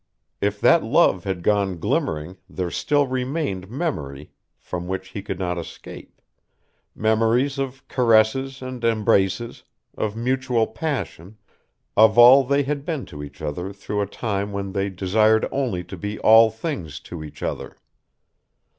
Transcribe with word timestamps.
If 0.41 0.59
that 0.61 0.83
love 0.83 1.25
had 1.25 1.43
gone 1.43 1.77
glimmering 1.77 2.37
there 2.49 2.71
still 2.71 3.05
remained 3.05 3.69
memory 3.69 4.31
from 4.57 4.87
which 4.87 5.09
he 5.09 5.21
could 5.21 5.37
not 5.37 5.59
escape, 5.59 6.19
memories 6.95 7.59
of 7.59 7.87
caresses 7.87 8.63
and 8.63 8.83
embraces, 8.83 9.61
of 9.95 10.15
mutual 10.15 10.65
passion, 10.65 11.37
of 11.95 12.17
all 12.17 12.43
they 12.43 12.63
had 12.63 12.83
been 12.83 13.05
to 13.13 13.21
each 13.23 13.43
other 13.43 13.71
through 13.71 14.01
a 14.01 14.07
time 14.07 14.51
when 14.51 14.71
they 14.71 14.89
desired 14.89 15.47
only 15.51 15.83
to 15.83 15.95
be 15.97 16.17
all 16.21 16.49
things 16.49 16.99
to 17.01 17.23
each 17.23 17.43
other. 17.43 17.77